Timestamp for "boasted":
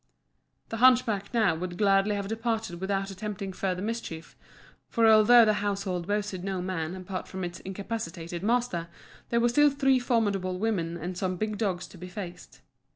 6.07-6.43